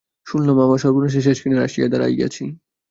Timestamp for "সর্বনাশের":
0.83-1.23